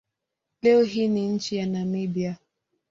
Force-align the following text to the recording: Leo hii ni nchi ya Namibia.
Leo 0.61 0.81
hii 0.83 1.07
ni 1.07 1.27
nchi 1.27 1.55
ya 1.57 1.65
Namibia. 1.65 2.37